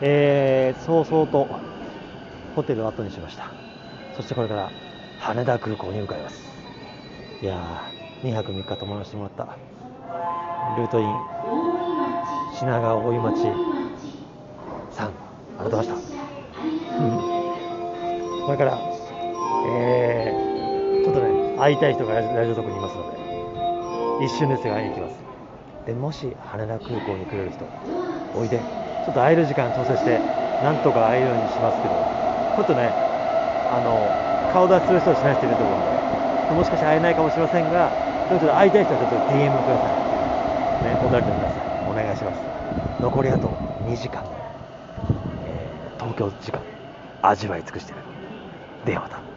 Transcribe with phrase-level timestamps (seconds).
[0.00, 1.48] えー、早々と
[2.54, 3.50] ホテルを後にしました。
[4.16, 4.70] そしてこれから
[5.20, 6.42] 羽田空港に向かいます。
[7.42, 9.56] いやー2泊3日泊まらせてもらった。
[10.76, 11.14] ルートイン
[12.58, 13.78] 品川大井町。
[14.98, 16.16] さんありがとうございました、
[16.98, 18.78] うん、これから
[19.70, 23.10] えー、ちょっとね会いたい人がラジオ特にいますの
[24.18, 25.27] で一瞬ですが会いに行きます。
[25.88, 27.64] でもし羽田空港に来れる人
[28.34, 28.58] おいで。
[29.06, 30.20] ちょっと会える時間調整して
[30.62, 31.94] なんとか会えるようにしますけど。
[32.56, 32.92] ちょっとね
[33.70, 34.12] あの
[34.52, 35.88] 顔出しする人はしない人いると思うんで。
[36.50, 37.94] もしかして会えないかもしれませんが
[38.28, 40.84] ちょっと会いたい人はちょっと DM ください。
[40.84, 41.64] ねお便りください。
[41.86, 42.44] お願いします。
[43.00, 44.24] 残りあと2時間、
[45.46, 46.60] えー東京時間。
[47.22, 47.98] 味わい尽くしてる。
[48.84, 49.27] ではまた。